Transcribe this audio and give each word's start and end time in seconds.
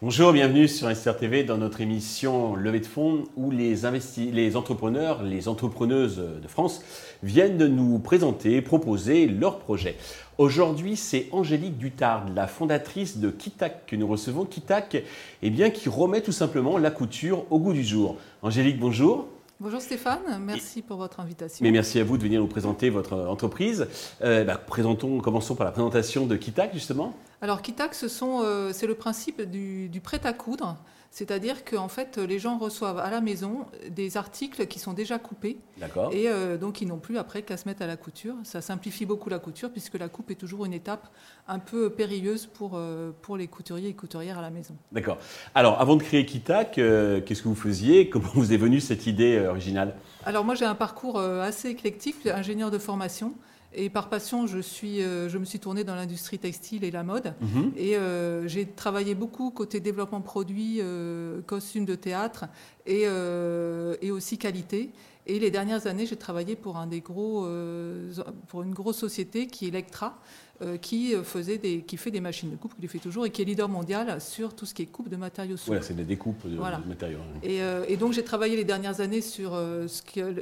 Bonjour, 0.00 0.32
bienvenue 0.32 0.68
sur 0.68 0.86
Investir 0.86 1.16
TV 1.16 1.42
dans 1.42 1.56
notre 1.58 1.80
émission 1.80 2.54
Levée 2.54 2.80
de 2.80 2.86
fonds 2.86 3.24
où 3.36 3.50
les, 3.50 3.74
les 4.32 4.56
entrepreneurs, 4.56 5.22
les 5.22 5.48
entrepreneuses 5.48 6.18
de 6.18 6.48
France 6.48 6.82
viennent 7.22 7.56
de 7.56 7.66
nous 7.66 7.98
présenter, 7.98 8.60
proposer 8.62 9.26
leurs 9.26 9.58
projets. 9.58 9.96
Aujourd'hui, 10.36 10.96
c'est 10.96 11.28
Angélique 11.32 11.78
Dutard, 11.78 12.26
la 12.34 12.46
fondatrice 12.46 13.18
de 13.18 13.30
Kitak 13.30 13.86
que 13.86 13.96
nous 13.96 14.06
recevons. 14.06 14.44
Kitak, 14.44 15.02
eh 15.42 15.70
qui 15.72 15.88
remet 15.88 16.20
tout 16.20 16.32
simplement 16.32 16.78
la 16.78 16.90
couture 16.90 17.44
au 17.50 17.58
goût 17.58 17.72
du 17.72 17.82
jour. 17.82 18.18
Angélique, 18.42 18.78
bonjour. 18.78 19.28
Bonjour 19.60 19.80
Stéphane, 19.80 20.20
merci 20.40 20.82
pour 20.82 20.98
votre 20.98 21.18
invitation. 21.18 21.64
Mais 21.64 21.72
merci 21.72 21.98
à 21.98 22.04
vous 22.04 22.16
de 22.16 22.22
venir 22.22 22.40
nous 22.40 22.46
présenter 22.46 22.90
votre 22.90 23.16
entreprise. 23.16 23.88
Euh, 24.22 24.44
bah, 24.44 24.56
présentons, 24.56 25.18
commençons 25.18 25.56
par 25.56 25.64
la 25.64 25.72
présentation 25.72 26.26
de 26.26 26.36
Kitak 26.36 26.72
justement. 26.74 27.12
Alors 27.42 27.60
Kitak, 27.60 27.90
euh, 28.22 28.70
c'est 28.72 28.86
le 28.86 28.94
principe 28.94 29.42
du, 29.42 29.88
du 29.88 30.00
prêt 30.00 30.20
à 30.22 30.32
coudre. 30.32 30.76
C'est-à-dire 31.10 31.64
qu'en 31.64 31.88
fait, 31.88 32.18
les 32.18 32.38
gens 32.38 32.58
reçoivent 32.58 32.98
à 32.98 33.10
la 33.10 33.20
maison 33.20 33.66
des 33.90 34.16
articles 34.16 34.66
qui 34.66 34.78
sont 34.78 34.92
déjà 34.92 35.18
coupés. 35.18 35.58
D'accord. 35.78 36.12
Et 36.12 36.28
euh, 36.28 36.56
donc, 36.58 36.80
ils 36.80 36.86
n'ont 36.86 36.98
plus 36.98 37.18
après 37.18 37.42
qu'à 37.42 37.56
se 37.56 37.66
mettre 37.66 37.82
à 37.82 37.86
la 37.86 37.96
couture. 37.96 38.34
Ça 38.44 38.60
simplifie 38.60 39.06
beaucoup 39.06 39.30
la 39.30 39.38
couture 39.38 39.70
puisque 39.70 39.94
la 39.94 40.08
coupe 40.08 40.30
est 40.30 40.36
toujours 40.36 40.66
une 40.66 40.74
étape 40.74 41.08
un 41.48 41.58
peu 41.58 41.90
périlleuse 41.90 42.46
pour, 42.46 42.72
euh, 42.74 43.10
pour 43.22 43.36
les 43.36 43.48
couturiers 43.48 43.88
et 43.88 43.94
couturières 43.94 44.38
à 44.38 44.42
la 44.42 44.50
maison. 44.50 44.76
D'accord. 44.92 45.18
Alors, 45.54 45.80
avant 45.80 45.96
de 45.96 46.02
créer 46.02 46.26
Kitak, 46.26 46.78
euh, 46.78 47.20
qu'est-ce 47.20 47.42
que 47.42 47.48
vous 47.48 47.54
faisiez? 47.54 48.10
Comment 48.10 48.30
vous 48.34 48.52
est 48.52 48.58
venue 48.58 48.80
cette 48.80 49.06
idée 49.06 49.38
originale? 49.40 49.96
Alors, 50.26 50.44
moi, 50.44 50.54
j'ai 50.54 50.66
un 50.66 50.74
parcours 50.74 51.18
assez 51.18 51.68
éclectique, 51.68 52.26
ingénieur 52.26 52.70
de 52.70 52.78
formation. 52.78 53.32
Et 53.74 53.90
par 53.90 54.08
passion, 54.08 54.46
je, 54.46 54.58
suis, 54.58 55.02
euh, 55.02 55.28
je 55.28 55.36
me 55.36 55.44
suis 55.44 55.58
tournée 55.58 55.84
dans 55.84 55.94
l'industrie 55.94 56.38
textile 56.38 56.84
et 56.84 56.90
la 56.90 57.02
mode. 57.02 57.34
Mhm. 57.40 57.72
Et 57.76 57.96
euh, 57.96 58.48
j'ai 58.48 58.66
travaillé 58.66 59.14
beaucoup 59.14 59.50
côté 59.50 59.80
développement 59.80 60.22
produit, 60.22 60.78
euh, 60.80 61.42
costumes 61.46 61.84
de 61.84 61.94
théâtre 61.94 62.46
et, 62.86 63.02
et, 64.00 64.10
aussi 64.10 64.38
qualité. 64.38 64.90
Et 65.28 65.38
les 65.38 65.50
dernières 65.50 65.86
années, 65.86 66.06
j'ai 66.06 66.16
travaillé 66.16 66.56
pour, 66.56 66.78
un 66.78 66.86
des 66.86 67.00
gros, 67.00 67.46
pour 68.48 68.62
une 68.62 68.72
grosse 68.72 68.96
société 68.96 69.46
qui 69.46 69.66
est 69.66 69.68
Electra, 69.68 70.18
euh, 70.60 70.76
qui, 70.76 71.14
euh, 71.14 71.22
faisait 71.22 71.56
des, 71.56 71.82
qui 71.82 71.96
fait 71.96 72.10
des 72.10 72.20
machines 72.20 72.50
de 72.50 72.56
coupe, 72.56 72.74
qui 72.74 72.82
les 72.82 72.88
fait 72.88 72.98
toujours, 72.98 73.24
et 73.24 73.30
qui 73.30 73.42
est 73.42 73.44
leader 73.44 73.68
mondial 73.68 74.20
sur 74.20 74.56
tout 74.56 74.66
ce 74.66 74.74
qui 74.74 74.82
est 74.82 74.86
coupe 74.86 75.08
de 75.08 75.14
matériaux 75.14 75.56
souples. 75.56 75.68
Voilà, 75.68 75.82
c'est 75.82 75.94
des 75.94 76.02
découpes 76.02 76.48
de, 76.48 76.56
matériaux. 76.56 77.20
Et, 77.44 77.62
euh, 77.62 77.84
et, 77.86 77.96
donc 77.96 78.12
j'ai 78.12 78.24
travaillé 78.24 78.56
les 78.56 78.64
dernières 78.64 79.00
années 79.00 79.20
sur 79.20 79.56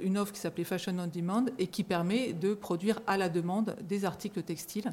une 0.02 0.16
offre 0.16 0.32
qui 0.32 0.40
s'appelait 0.40 0.64
Fashion 0.64 0.96
on 0.98 1.06
Demand 1.06 1.44
et 1.58 1.66
qui 1.66 1.84
permet 1.84 2.32
de 2.32 2.54
produire 2.54 3.00
à 3.06 3.18
la 3.18 3.28
demande 3.28 3.76
des 3.86 4.06
articles 4.06 4.42
textiles. 4.42 4.90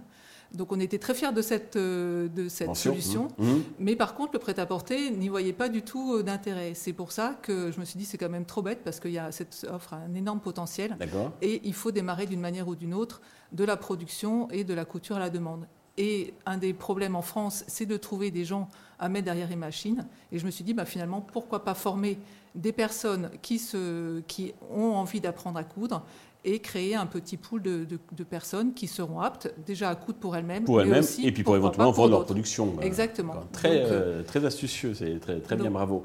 Donc 0.54 0.72
on 0.72 0.80
était 0.80 1.00
très 1.00 1.14
fiers 1.14 1.32
de 1.32 1.42
cette, 1.42 1.78
de 1.78 2.48
cette 2.48 2.76
solution. 2.76 3.28
Mmh. 3.38 3.46
Mmh. 3.46 3.64
Mais 3.80 3.96
par 3.96 4.14
contre, 4.16 4.34
le 4.34 4.40
prêt-à-porter 4.40 5.12
n'y 5.12 5.30
voyait 5.30 5.54
pas 5.54 5.70
du 5.70 5.82
tout 5.82 6.22
d'intérêt. 6.22 6.74
C'est 6.76 6.94
pour 6.94 7.12
ça 7.12 7.38
que 7.42 7.72
je 7.72 7.80
me 7.80 7.86
suis 7.86 7.98
dit 7.98 8.06
c'est 8.06 8.18
quand 8.18 8.30
même 8.30 8.46
trop 8.46 8.62
bête 8.62 8.84
parce 8.84 9.00
qu'il 9.00 9.12
y 9.12 9.20
a 9.20 9.32
cette 9.32 9.66
offre 9.72 9.94
a 9.94 9.98
un 9.98 10.14
énorme 10.14 10.40
potentiel. 10.40 10.98
Et 11.42 11.62
il 11.64 11.74
faut 11.74 11.92
démarrer 11.92 12.26
d'une 12.26 12.42
manière 12.42 12.68
ou 12.68 12.76
d'une 12.76 12.94
autre 12.94 13.22
de 13.52 13.64
la 13.64 13.78
production 13.78 14.50
et 14.52 14.64
de 14.64 14.74
la 14.74 14.86
couture 14.86 15.16
à 15.16 15.20
la 15.20 15.30
demande. 15.30 15.68
Et 15.98 16.34
un 16.46 16.58
des 16.58 16.74
problèmes 16.74 17.16
en 17.16 17.22
France, 17.22 17.64
c'est 17.68 17.86
de 17.86 17.98
trouver 17.98 18.32
des 18.32 18.46
gens 18.46 18.68
à 18.98 19.10
mettre 19.10 19.26
derrière 19.26 19.48
les 19.48 19.56
machines. 19.56 20.08
Et 20.32 20.40
je 20.40 20.46
me 20.46 20.52
suis 20.52 20.64
dit, 20.64 20.74
bah, 20.74 20.86
finalement, 20.86 21.22
pourquoi 21.22 21.64
pas 21.64 21.76
former 21.76 22.18
des 22.56 22.72
personnes 22.72 23.30
qui, 23.42 23.60
se, 23.60 24.22
qui 24.22 24.54
ont 24.72 24.94
envie 24.94 25.22
d'apprendre 25.22 25.60
à 25.60 25.64
coudre 25.64 26.04
et 26.46 26.60
créer 26.60 26.96
un 26.96 27.06
petit 27.06 27.38
pool 27.38 27.62
de, 27.62 27.86
personnes 28.30 28.74
qui 28.74 28.88
seront 28.88 29.20
aptes 29.20 29.54
déjà 29.66 29.90
à 29.90 29.96
coudre 29.96 30.18
pour 30.20 30.36
elles-mêmes. 30.36 30.66
Pour 30.66 30.82
elles-mêmes 30.82 31.04
et 31.24 31.32
puis 31.32 31.44
pour 31.44 31.56
éventuellement 31.56 31.92
vendre 31.92 32.12
leur 32.12 32.26
production. 32.26 32.76
Exactement. 32.82 33.36
Très, 33.52 33.84
euh, 33.86 34.24
très 34.24 34.46
astucieux, 34.46 34.94
c'est 34.94 35.20
très, 35.20 35.40
très 35.40 35.56
bien, 35.56 35.72
bravo. 35.72 36.04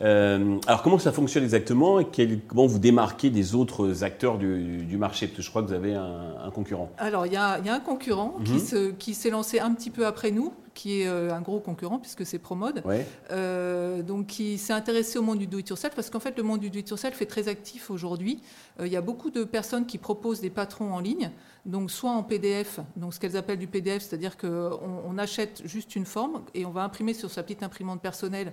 Euh, 0.00 0.58
alors 0.66 0.82
comment 0.82 0.98
ça 0.98 1.12
fonctionne 1.12 1.44
exactement 1.44 2.00
et 2.00 2.06
comment 2.46 2.66
vous 2.66 2.78
démarquez 2.78 3.30
des 3.30 3.54
autres 3.54 4.04
acteurs 4.04 4.38
du, 4.38 4.96
marché? 4.98 5.26
Parce 5.26 5.36
que 5.36 5.42
je 5.42 5.50
crois 5.50 5.62
que 5.62 5.68
vous 5.68 5.74
avez 5.74 5.94
un, 5.94 6.50
concurrent. 6.54 6.90
Alors 6.98 7.26
il 7.26 7.32
y 7.32 7.36
a, 7.36 7.58
y 7.58 7.68
a, 7.68 7.74
un 7.74 7.80
concurrent 7.80 8.36
mhm. 8.40 8.96
qui 8.98 9.14
s'est 9.14 9.30
lancé 9.30 9.60
un 9.60 9.72
petit 9.74 9.90
peu 9.90 10.06
après 10.06 10.30
nous, 10.30 10.52
qui 10.78 11.02
est 11.02 11.08
euh, 11.08 11.34
un 11.34 11.40
gros 11.40 11.58
concurrent 11.58 11.98
puisque 11.98 12.24
c'est 12.24 12.38
Promode, 12.38 12.84
euh, 13.32 14.00
donc 14.00 14.28
qui 14.28 14.58
s'est 14.58 14.72
intéressé 14.72 15.18
au 15.18 15.22
monde 15.22 15.38
du 15.38 15.48
do-it-yourself 15.48 15.92
parce 15.96 16.08
qu'en 16.08 16.20
fait 16.20 16.36
le 16.36 16.44
monde 16.44 16.60
du 16.60 16.70
do-it-yourself 16.70 17.20
est 17.20 17.26
très 17.26 17.48
actif 17.48 17.90
aujourd'hui. 17.90 18.40
Euh, 18.78 18.86
il 18.86 18.92
y 18.92 18.96
a 18.96 19.00
beaucoup 19.00 19.30
de 19.30 19.42
personnes 19.42 19.86
qui 19.86 19.98
proposent 19.98 20.40
des 20.40 20.50
patrons 20.50 20.94
en 20.94 21.00
ligne, 21.00 21.32
donc 21.66 21.90
soit 21.90 22.12
en 22.12 22.22
PDF, 22.22 22.78
donc 22.94 23.12
ce 23.12 23.18
qu'elles 23.18 23.36
appellent 23.36 23.58
du 23.58 23.66
PDF, 23.66 24.04
c'est-à-dire 24.04 24.36
qu'on 24.36 24.78
on 25.04 25.18
achète 25.18 25.62
juste 25.64 25.96
une 25.96 26.06
forme 26.06 26.42
et 26.54 26.64
on 26.64 26.70
va 26.70 26.84
imprimer 26.84 27.12
sur 27.12 27.28
sa 27.28 27.42
petite 27.42 27.64
imprimante 27.64 28.00
personnelle 28.00 28.52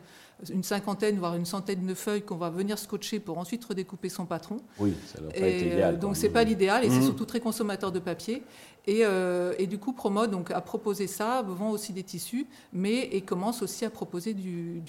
une 0.50 0.64
cinquantaine 0.64 1.18
voire 1.20 1.36
une 1.36 1.46
centaine 1.46 1.86
de 1.86 1.94
feuilles 1.94 2.24
qu'on 2.24 2.38
va 2.38 2.50
venir 2.50 2.80
scotcher 2.80 3.20
pour 3.20 3.38
ensuite 3.38 3.64
redécouper 3.64 4.10
son 4.10 4.26
patron. 4.26 4.58
Oui, 4.80 4.96
ça 5.06 5.22
doit 5.22 5.30
pas 5.30 5.48
idéal. 5.48 6.00
Donc 6.00 6.18
c'est 6.18 6.30
pas 6.30 6.44
l'idéal 6.44 6.84
et 6.84 6.90
c'est 6.90 6.98
mmh. 6.98 7.04
surtout 7.04 7.26
très 7.26 7.40
consommateur 7.40 7.92
de 7.92 8.00
papier. 8.00 8.42
Euh, 8.88 9.54
et, 9.58 9.68
du 9.68 9.78
coup, 9.78 9.94
Promode 9.94 10.32
donc, 10.32 10.52
a 10.52 10.62
proposé 10.62 11.08
ça, 11.08 11.44
vend 11.46 11.72
aussi 11.72 11.94
des 11.94 12.04
tissus, 12.16 12.48
mais 12.72 13.10
et 13.12 13.22
commence 13.22 13.62
aussi 13.62 13.84
à 13.84 13.90
proposer 13.90 14.34
du, 14.34 14.82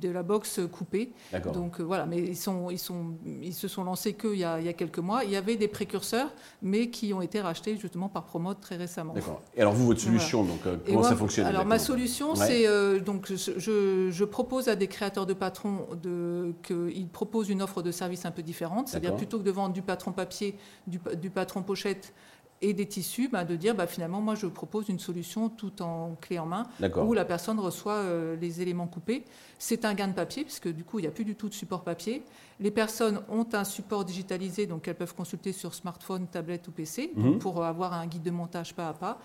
de 0.00 0.08
la 0.08 0.22
boxe 0.22 0.60
coupée. 0.72 1.12
Donc 1.52 1.80
euh, 1.80 1.82
voilà, 1.82 2.06
mais 2.06 2.18
ils, 2.18 2.36
sont, 2.36 2.70
ils, 2.70 2.78
sont, 2.78 3.14
ils 3.42 3.54
se 3.54 3.68
sont 3.68 3.84
lancés 3.84 4.14
qu'il 4.14 4.36
y, 4.36 4.44
a, 4.44 4.58
il 4.58 4.66
y 4.66 4.68
a 4.68 4.72
quelques 4.72 4.98
mois. 4.98 5.24
Il 5.24 5.30
y 5.30 5.36
avait 5.36 5.56
des 5.56 5.68
précurseurs, 5.68 6.30
mais 6.62 6.88
qui 6.88 7.12
ont 7.12 7.20
été 7.20 7.40
rachetés 7.40 7.76
justement 7.76 8.08
par 8.08 8.24
Promode 8.24 8.60
très 8.60 8.76
récemment. 8.76 9.12
D'accord. 9.12 9.42
Et 9.56 9.60
alors 9.60 9.74
vous, 9.74 9.86
votre 9.86 10.00
solution, 10.00 10.42
donc, 10.44 10.60
euh, 10.66 10.76
comment 10.86 11.02
ça 11.02 11.16
fonctionne 11.16 11.46
Alors 11.46 11.66
ma 11.66 11.78
solution, 11.78 12.34
c'est 12.34 12.66
donc 13.00 13.30
je, 13.30 14.10
je, 14.10 14.24
propose 14.24 14.68
à 14.68 14.76
des 14.76 14.86
créateurs 14.86 15.26
de 15.26 15.34
patrons 15.34 15.86
de, 16.02 16.52
qu'ils 16.62 17.08
proposent 17.08 17.48
une 17.50 17.62
offre 17.62 17.82
de 17.82 17.90
service 17.90 18.24
un 18.24 18.30
peu 18.30 18.42
différente. 18.42 18.88
C'est-à-dire 18.88 19.16
plutôt 19.16 19.38
que 19.38 19.44
de 19.44 19.50
vendre 19.50 19.74
du 19.74 19.82
patron 19.82 20.12
papier, 20.12 20.56
du, 20.86 20.98
du 21.20 21.30
patron 21.30 21.62
pochette, 21.62 22.14
et 22.60 22.72
des 22.72 22.86
tissus, 22.86 23.28
bah, 23.28 23.44
de 23.44 23.56
dire 23.56 23.74
bah, 23.74 23.86
finalement, 23.86 24.20
moi 24.20 24.34
je 24.34 24.46
propose 24.46 24.88
une 24.88 24.98
solution 24.98 25.48
tout 25.48 25.82
en 25.82 26.16
clé 26.20 26.38
en 26.38 26.46
main 26.46 26.64
où 26.96 27.12
la 27.12 27.24
personne 27.24 27.58
reçoit 27.58 27.94
euh, 27.94 28.36
les 28.36 28.60
éléments 28.60 28.86
coupés. 28.86 29.24
C'est 29.58 29.84
un 29.84 29.94
gain 29.94 30.08
de 30.08 30.12
papier, 30.12 30.44
puisque 30.44 30.68
du 30.68 30.84
coup, 30.84 30.98
il 30.98 31.02
n'y 31.02 31.08
a 31.08 31.10
plus 31.10 31.24
du 31.24 31.34
tout 31.34 31.48
de 31.48 31.54
support 31.54 31.82
papier. 31.82 32.22
Les 32.60 32.70
personnes 32.70 33.20
ont 33.28 33.46
un 33.52 33.64
support 33.64 34.04
digitalisé, 34.04 34.66
donc 34.66 34.88
elles 34.88 34.94
peuvent 34.94 35.14
consulter 35.14 35.52
sur 35.52 35.74
smartphone, 35.74 36.26
tablette 36.26 36.66
ou 36.68 36.72
PC 36.72 37.12
mhm. 37.14 37.38
pour 37.38 37.64
avoir 37.64 37.92
un 37.92 38.06
guide 38.06 38.22
de 38.22 38.30
montage 38.30 38.74
pas 38.74 38.88
à 38.88 38.92
pas. 38.92 39.18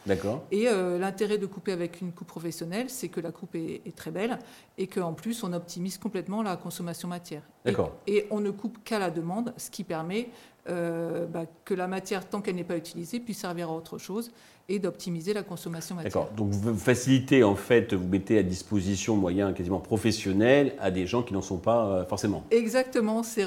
Et 0.51 0.67
euh, 0.67 0.97
l'intérêt 0.97 1.37
de 1.37 1.45
couper 1.45 1.71
avec 1.71 2.01
une 2.01 2.11
coupe 2.11 2.27
professionnelle, 2.27 2.89
c'est 2.89 3.09
que 3.09 3.19
la 3.19 3.31
coupe 3.31 3.55
est, 3.55 3.81
très 3.95 4.11
belle 4.11 4.39
et 4.77 4.87
qu'en 4.87 5.13
plus, 5.13 5.43
on 5.43 5.53
optimise 5.53 5.97
complètement 5.97 6.41
la 6.41 6.57
consommation 6.57 7.07
matière. 7.07 7.43
D'accord. 7.65 7.93
Et, 8.07 8.27
on 8.31 8.39
ne 8.39 8.49
coupe 8.51 8.83
qu'à 8.83 8.99
la 8.99 9.11
demande, 9.11 9.53
ce 9.57 9.69
qui 9.69 9.83
permet 9.83 10.29
euh, 10.69 11.25
bah, 11.25 11.45
que 11.65 11.73
la 11.73 11.87
matière, 11.87 12.27
tant 12.27 12.41
qu'elle 12.41 12.55
n'est 12.55 12.63
pas 12.63 12.77
utilisée, 12.77 13.19
puisse 13.19 13.39
servir 13.39 13.69
à 13.69 13.73
autre 13.73 13.97
chose 13.97 14.31
et 14.69 14.79
d'optimiser 14.79 15.33
la 15.33 15.43
consommation 15.43 15.95
matière. 15.95 16.11
D'accord. 16.13 16.31
Donc 16.35 16.51
vous 16.51 16.75
facilitez 16.75 17.43
en 17.43 17.55
fait, 17.55 17.93
vous 17.93 18.07
mettez 18.07 18.37
à 18.37 18.43
disposition 18.43 19.17
moyens 19.17 19.53
quasiment 19.53 19.79
professionnels 19.79 20.73
à 20.79 20.89
des 20.89 21.05
gens 21.05 21.21
qui 21.21 21.33
n'en 21.33 21.41
sont 21.41 21.57
pas 21.57 21.85
euh, 21.85 22.05
forcément. 22.05 22.43
Exactement. 22.49 23.23
C'est 23.23 23.45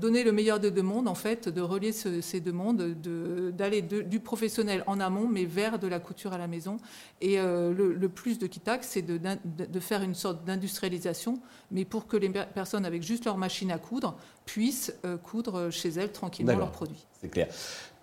donner 0.00 0.22
le 0.22 0.32
meilleur 0.32 0.60
des 0.60 0.70
deux 0.70 0.82
mondes 0.82 1.08
en 1.08 1.14
fait, 1.14 1.48
de 1.48 1.60
relier 1.62 1.92
ces 1.92 2.40
deux 2.40 2.52
mondes, 2.52 2.94
d'aller 3.56 3.80
du 3.82 4.20
professionnel 4.20 4.84
en 4.86 5.00
amont, 5.00 5.26
mais 5.28 5.46
vers 5.46 5.78
de 5.78 5.86
la 5.86 5.98
couture 5.98 6.32
à 6.32 6.38
la 6.38 6.46
maison. 6.46 6.76
Et 7.20 7.38
euh, 7.38 7.72
le, 7.72 8.08
plus 8.08 8.38
de 8.38 8.46
Kitax, 8.46 8.88
c'est 8.88 9.02
de, 9.02 9.18
de, 9.18 9.80
faire 9.80 10.02
une 10.02 10.14
sorte 10.14 10.44
d'industrialisation, 10.44 11.38
mais 11.70 11.84
pour 11.84 12.06
que 12.06 12.16
les 12.16 12.28
personnes 12.28 12.84
avec 12.84 13.02
juste 13.02 13.24
leur 13.24 13.36
machine 13.36 13.70
à 13.70 13.78
coudre 13.78 14.16
puissent 14.44 14.92
euh, 15.04 15.16
coudre 15.16 15.70
chez 15.70 15.90
elles 15.90 16.12
tranquillement 16.12 16.56
leurs 16.56 16.72
produits. 16.72 17.06
C'est 17.20 17.28
clair. 17.28 17.48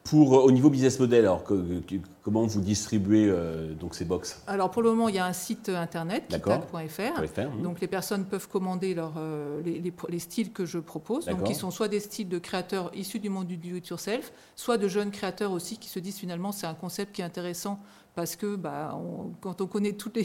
Pour, 0.09 0.35
euh, 0.35 0.43
au 0.43 0.51
niveau 0.51 0.69
business 0.69 0.99
model, 0.99 1.25
alors, 1.25 1.43
comment 2.21 2.45
vous 2.45 2.61
distribuez 2.61 3.27
euh, 3.29 3.73
donc 3.73 3.93
ces 3.93 4.05
box? 4.05 4.41
Alors 4.47 4.71
pour 4.71 4.81
le 4.81 4.89
moment, 4.89 5.09
il 5.09 5.15
y 5.15 5.19
a 5.19 5.25
un 5.25 5.33
site 5.33 5.69
internet, 5.69 6.27
kitak.fr. 6.29 7.21
Mmh. 7.21 7.61
Donc 7.61 7.81
les 7.81 7.87
personnes 7.87 8.25
peuvent 8.25 8.47
commander 8.47 8.93
leur, 8.93 9.13
euh, 9.17 9.61
les, 9.63 10.19
styles 10.19 10.53
que 10.53 10.65
je 10.65 10.79
propose, 10.79 11.25
donc 11.25 11.43
qui 11.43 11.55
sont 11.55 11.71
soit 11.71 11.89
des 11.89 11.99
styles 11.99 12.29
de 12.29 12.39
créateurs 12.39 12.91
issus 12.95 13.19
du 13.19 13.29
monde 13.29 13.47
du 13.47 13.57
do-it-yourself, 13.57 14.31
soit 14.55 14.77
de 14.77 14.87
jeunes 14.87 15.11
créateurs 15.11 15.51
aussi 15.51 15.77
qui 15.77 15.89
se 15.89 15.99
disent 15.99 16.17
finalement 16.17 16.51
c'est 16.51 16.67
un 16.67 16.73
concept 16.73 17.13
qui 17.13 17.21
est 17.21 17.25
intéressant 17.25 17.79
parce 18.17 18.35
que 18.35 18.55
bah, 18.55 18.99
quand 19.41 19.61
on 19.61 19.67
connaît 19.67 19.91
toutes 19.91 20.17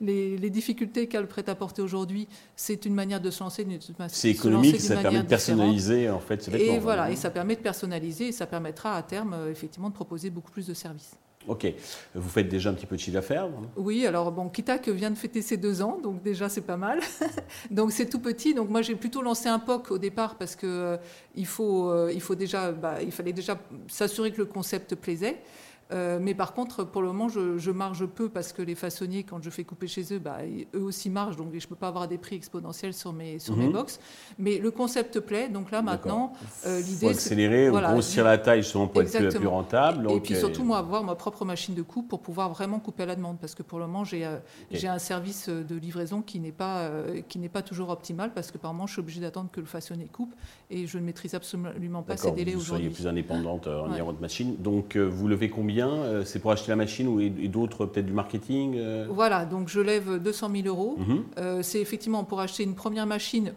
les, 0.00 0.38
les, 0.38 0.50
difficultés 0.50 1.08
qu'a 1.08 1.20
le 1.20 1.26
prêt-à-porter 1.26 1.82
aujourd'hui, 1.82 2.28
c'est 2.54 2.86
une 2.86 2.94
manière 2.94 3.20
de 3.20 3.28
se 3.32 3.42
lancer. 3.42 3.66
C'est 4.06 4.30
économique, 4.30 4.80
ça 4.80 4.98
permet 4.98 5.24
de 5.24 5.26
personnaliser 5.26 6.08
en 6.10 6.20
fait 6.20 6.48
Et 6.54 6.78
voilà, 6.78 7.10
et 7.10 7.16
ça 7.16 7.28
permet 7.28 7.56
de 7.56 7.60
personnaliser 7.60 8.28
et 8.28 8.32
ça 8.32 8.46
permettra 8.46 8.94
à 8.94 9.02
terme 9.02 9.32
euh, 9.32 9.50
effectivement 9.50 9.88
de 9.88 9.94
proposer 9.94 10.30
beaucoup 10.30 10.52
plus 10.52 10.64
de 10.68 10.74
services. 10.74 11.16
Ok. 11.48 11.66
Vous 12.14 12.28
faites 12.28 12.48
déjà 12.48 12.70
un 12.70 12.74
petit 12.74 12.86
peu 12.86 12.94
de 12.94 13.00
chiffre 13.00 13.14
d'affaires 13.14 13.48
Oui, 13.76 14.06
alors 14.06 14.30
bon, 14.30 14.48
Kitak 14.48 14.88
vient 14.88 15.10
de 15.10 15.18
fêter 15.18 15.42
ses 15.42 15.56
deux 15.56 15.82
ans, 15.82 15.98
donc 16.00 16.22
déjà 16.22 16.48
c'est 16.48 16.60
pas 16.60 16.76
mal. 16.76 17.00
donc 17.72 17.90
c'est 17.90 18.06
tout 18.06 18.20
petit. 18.20 18.54
Donc 18.54 18.70
moi 18.70 18.82
j'ai 18.82 18.94
plutôt 18.94 19.22
lancé 19.22 19.48
un 19.48 19.58
POC 19.58 19.90
au 19.90 19.98
départ 19.98 20.36
parce 20.36 20.54
que 20.54 20.66
euh, 20.68 20.96
il, 21.34 21.46
faut, 21.46 21.90
euh, 21.90 22.12
il 22.14 22.20
faut 22.20 22.36
déjà, 22.36 22.70
bah, 22.70 23.02
il 23.02 23.10
fallait 23.10 23.32
déjà 23.32 23.58
s'assurer 23.88 24.30
que 24.30 24.38
le 24.38 24.44
concept 24.44 24.94
plaisait. 24.94 25.42
Euh, 25.92 26.18
mais 26.20 26.34
par 26.34 26.52
contre, 26.52 26.84
pour 26.84 27.02
le 27.02 27.08
moment, 27.08 27.28
je, 27.28 27.70
marge 27.70 28.06
peu 28.06 28.28
parce 28.28 28.52
que 28.52 28.62
les 28.62 28.74
façonniers, 28.74 29.22
quand 29.22 29.42
je 29.42 29.50
fais 29.50 29.64
couper 29.64 29.86
chez 29.86 30.12
eux, 30.12 30.18
bah, 30.18 30.38
eux 30.74 30.82
aussi 30.82 31.08
margent, 31.08 31.36
donc 31.36 31.48
je 31.52 31.56
ne 31.56 31.68
peux 31.68 31.76
pas 31.76 31.88
avoir 31.88 32.08
des 32.08 32.18
prix 32.18 32.36
exponentiels 32.36 32.94
sur 32.94 33.12
mes, 33.12 33.38
sur 33.38 33.56
mes 33.56 33.66
mhm. 33.66 33.72
box. 33.72 34.00
Mais 34.38 34.58
le 34.58 34.70
concept 34.70 35.20
plaît, 35.20 35.48
donc 35.48 35.70
là 35.70 35.82
maintenant, 35.82 36.32
euh, 36.66 36.80
l'idée 36.80 37.06
c'est. 37.06 37.10
accélérer, 37.10 37.70
voilà, 37.70 37.92
grossir 37.92 38.24
la 38.24 38.38
taille 38.38 38.62
justement 38.62 38.86
pour 38.86 39.02
être 39.02 39.36
plus, 39.36 39.46
rentable. 39.46 40.10
Et, 40.10 40.20
puis 40.20 40.36
surtout, 40.36 40.64
moi, 40.64 40.78
avoir 40.78 41.02
ma 41.04 41.14
propre 41.14 41.44
machine 41.44 41.74
de 41.74 41.82
coupe 41.82 42.08
pour 42.08 42.20
pouvoir 42.20 42.50
vraiment 42.50 42.78
couper 42.80 43.04
à 43.04 43.06
la 43.06 43.16
demande 43.16 43.38
parce 43.40 43.54
que 43.54 43.62
pour 43.62 43.78
le 43.78 43.86
moment, 43.86 44.04
j'ai 44.04 44.26
euh, 44.26 44.36
j'ai 44.70 44.88
un 44.88 44.98
service 44.98 45.48
de 45.48 45.76
livraison 45.76 46.22
qui 46.22 46.40
n'est 46.40 46.52
pas, 46.52 46.90
qui 47.28 47.38
n'est 47.38 47.48
pas 47.48 47.62
toujours 47.62 47.90
optimal 47.90 48.32
parce 48.34 48.50
que 48.50 48.58
par 48.58 48.72
moment, 48.72 48.86
je 48.86 48.92
suis 48.92 49.00
obligée 49.00 49.20
d'attendre 49.20 49.50
que 49.50 49.60
le 49.60 49.66
façonnier 49.66 50.06
coupe 50.06 50.34
et 50.70 50.86
je 50.86 50.98
ne 50.98 51.04
maîtrise 51.04 51.34
absolument 51.34 52.02
pas 52.02 52.16
ces 52.16 52.30
délais 52.32 52.54
aujourd'hui. 52.54 52.88
Vous 52.88 52.94
soyez 52.94 53.04
plus 53.04 53.06
indépendante 53.06 53.66
en 53.66 53.92
ayant 53.94 54.06
votre 54.06 54.20
machine. 54.20 54.56
Donc, 54.58 54.96
vous 54.96 55.28
levez 55.28 55.50
combien 55.50 55.79
euh, 55.88 56.24
c'est 56.24 56.38
pour 56.38 56.52
acheter 56.52 56.70
la 56.70 56.76
machine 56.76 57.08
ou 57.08 57.20
et, 57.20 57.30
d'autres, 57.30 57.86
peut-être 57.86 58.06
du 58.06 58.12
marketing 58.12 58.74
euh 58.76 59.06
Voilà, 59.10 59.44
donc 59.44 59.68
je 59.68 59.80
lève 59.80 60.18
200 60.18 60.50
000 60.62 60.66
euros. 60.66 60.96
Mhm. 60.98 61.22
Euh, 61.38 61.62
c'est 61.62 61.80
effectivement 61.80 62.24
pour 62.24 62.40
acheter 62.40 62.62
une 62.62 62.74
première 62.74 63.06
machine 63.06 63.52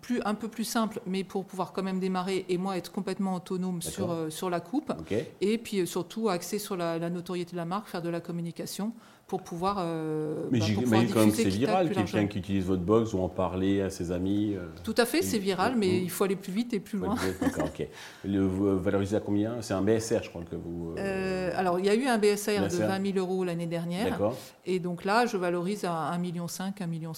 plus, 0.00 0.20
un 0.24 0.34
peu 0.34 0.48
plus 0.48 0.64
simple, 0.64 1.00
mais 1.06 1.24
pour 1.24 1.44
pouvoir 1.44 1.72
quand 1.72 1.82
même 1.82 2.00
démarrer 2.00 2.44
et 2.48 2.58
moi 2.58 2.76
être 2.76 2.92
complètement 2.92 3.34
autonome 3.34 3.82
sur, 3.82 4.26
sur 4.30 4.50
la 4.50 4.60
coupe. 4.60 4.92
Et 5.40 5.58
puis 5.58 5.86
surtout 5.86 6.28
axer 6.28 6.58
sur 6.58 6.76
la, 6.76 6.98
la, 6.98 7.10
notoriété 7.10 7.52
de 7.52 7.56
la 7.56 7.64
marque, 7.64 7.88
faire 7.88 8.02
de 8.02 8.08
la 8.08 8.20
communication 8.20 8.92
pour 9.30 9.42
pouvoir. 9.42 9.76
Euh, 9.78 10.48
mais 10.50 10.58
bah, 10.58 10.64
j'imagine 10.66 11.14
quand 11.14 11.20
même 11.20 11.30
c'est 11.30 11.44
viral, 11.44 11.90
quelqu'un 11.90 12.26
qui 12.26 12.38
utilise 12.38 12.64
votre 12.64 12.82
box 12.82 13.14
ou 13.14 13.20
en 13.20 13.28
parler 13.28 13.80
à 13.80 13.88
ses 13.88 14.10
amis. 14.10 14.56
Euh, 14.56 14.66
Tout 14.82 14.94
à 14.98 15.06
fait, 15.06 15.22
c'est 15.22 15.38
viral, 15.38 15.76
mais 15.76 16.02
il 16.02 16.10
faut 16.10 16.24
aller 16.24 16.34
plus 16.34 16.52
vite 16.52 16.74
et 16.74 16.80
plus 16.80 16.98
loin. 16.98 17.14
D'accord, 17.40 17.66
ok. 17.66 17.86
Le, 18.24 18.40
vous 18.40 18.76
valorisez 18.80 19.16
à 19.16 19.20
combien? 19.20 19.62
C'est 19.62 19.72
un 19.72 19.82
BSR, 19.82 20.24
je 20.24 20.30
crois 20.30 20.42
que 20.42 20.56
vous. 20.56 20.94
Euh, 20.98 20.98
euh, 20.98 21.52
alors, 21.54 21.78
il 21.78 21.86
y 21.86 21.88
a 21.88 21.94
eu 21.94 22.06
un 22.06 22.18
BSR, 22.18 22.66
de 22.68 22.76
20 22.76 23.12
000 23.12 23.18
euros 23.18 23.44
l'année 23.44 23.68
dernière. 23.68 24.10
D'accord. 24.10 24.36
Et 24.66 24.80
donc 24.80 25.04
là, 25.04 25.26
je 25.26 25.36
valorise 25.36 25.84
à 25.84 26.10
1,5 26.12 26.18
million, 26.18 26.46
1,7 26.46 26.88
million 26.88 27.12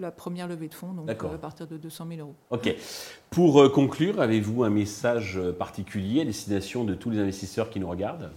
la 0.00 0.10
première 0.10 0.48
levée 0.48 0.68
de 0.68 0.74
fonds, 0.74 0.92
donc 0.92 1.08
à 1.08 1.38
partir 1.38 1.68
de 1.68 1.73
200 1.76 2.06
000 2.08 2.20
euros. 2.20 2.34
Ok. 2.50 2.74
Pour 3.30 3.70
conclure, 3.72 4.20
avez-vous 4.20 4.64
un 4.64 4.70
message 4.70 5.40
particulier 5.58 6.22
à 6.22 6.24
destination 6.24 6.84
de 6.84 6.94
tous 6.94 7.10
les 7.10 7.18
investisseurs 7.18 7.70
qui 7.70 7.80
nous 7.80 7.88
regardent? 7.88 8.30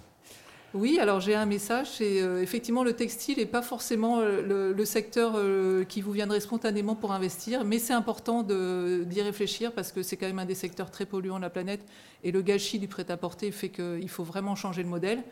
Oui, 0.74 1.00
alors 1.00 1.22
j'ai 1.22 1.34
un 1.34 1.46
message. 1.46 1.88
C'est 1.92 2.22
euh, 2.22 2.42
effectivement 2.42 2.84
le 2.84 2.94
textile 2.94 3.38
n'est 3.38 3.46
pas 3.46 3.62
forcément 3.62 4.20
euh, 4.20 4.74
le, 4.74 4.86
secteur 4.86 5.34
euh, 5.36 5.86
qui 5.86 6.02
vous 6.02 6.12
viendrait 6.12 6.42
spontanément 6.42 6.94
pour 6.94 7.14
investir, 7.14 7.64
mais 7.64 7.80
c'est 7.80 7.94
important 7.94 8.44
d'y 8.44 9.22
réfléchir 9.22 9.72
parce 9.72 9.92
que 9.92 10.04
c'est 10.04 10.18
quand 10.18 10.28
même 10.28 10.40
un 10.40 10.46
des 10.46 10.56
secteurs 10.56 10.92
très 10.92 11.06
polluants 11.06 11.38
de 11.38 11.42
la 11.42 11.50
planète 11.50 11.82
et 12.24 12.32
le 12.32 12.42
gâchis 12.42 12.80
du 12.80 12.88
prêt-à-porter 12.88 13.52
fait 13.52 13.70
qu'il 13.70 14.10
faut 14.10 14.24
vraiment 14.24 14.56
changer 14.56 14.84
le 14.84 14.90
modèle. 14.90 15.24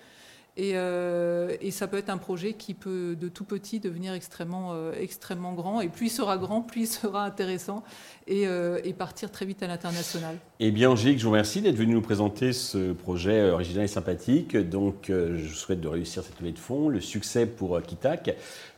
Euh, 0.57 1.55
et, 1.59 1.71
ça 1.71 1.87
peut 1.87 1.97
être 1.97 2.09
un 2.09 2.17
projet 2.17 2.53
qui 2.53 2.73
peut 2.73 3.17
de 3.19 3.27
tout 3.27 3.43
petit 3.43 3.79
devenir 3.79 4.13
extrêmement, 4.13 4.71
euh, 4.73 4.93
extrêmement 4.97 5.53
grand. 5.53 5.81
Et 5.81 5.89
plus 5.89 6.07
il 6.07 6.09
sera 6.09 6.37
grand, 6.37 6.61
plus 6.61 6.81
il 6.81 6.87
sera 6.87 7.25
intéressant 7.25 7.83
et, 8.27 8.47
euh, 8.47 8.79
partir 8.97 9.29
très 9.29 9.45
vite 9.45 9.61
à 9.61 9.67
l'international. 9.67 10.37
Eh 10.61 10.71
bien, 10.71 10.89
Angélique, 10.89 11.19
je 11.19 11.25
vous 11.25 11.31
remercie 11.31 11.61
d'être 11.61 11.75
venu 11.75 11.93
nous 11.93 12.01
présenter 12.01 12.53
ce 12.53 12.93
projet 12.93 13.49
original 13.49 13.83
et 13.83 13.89
sympathique. 13.89 14.55
Donc, 14.55 15.07
je 15.09 15.53
souhaite 15.53 15.81
de 15.81 15.89
réussir 15.89 16.23
cette 16.23 16.39
levée 16.39 16.53
de 16.53 16.59
fonds, 16.59 16.87
le 16.87 17.01
succès 17.01 17.45
pour 17.45 17.81
Kitak. 17.81 18.35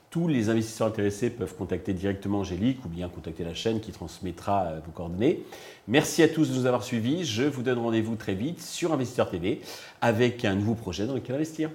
Tous 0.09 0.27
les 0.27 0.49
investisseurs 0.49 0.87
intéressés 0.87 1.29
peuvent 1.29 1.55
contacter 1.55 1.93
directement 1.93 2.39
Angélique 2.39 2.83
ou 2.85 2.89
bien 2.89 3.09
contacter 3.09 3.43
la 3.43 3.53
chaîne 3.53 3.81
qui 3.81 3.91
transmettra 3.91 4.75
vos 4.85 4.91
coordonnées. 4.91 5.43
Merci 5.87 6.23
à 6.23 6.29
tous 6.29 6.49
de 6.49 6.55
nous 6.55 6.65
avoir 6.65 6.83
suivis. 6.83 7.25
Je 7.25 7.43
vous 7.43 7.61
donne 7.61 7.79
rendez-vous 7.79 8.15
très 8.15 8.33
vite 8.33 8.61
sur 8.61 8.93
Investisseur 8.93 9.29
TV 9.29 9.61
avec 9.99 10.45
un 10.45 10.55
nouveau 10.55 10.75
projet 10.75 11.05
dans 11.05 11.13
lequel 11.13 11.35
investir. 11.35 11.69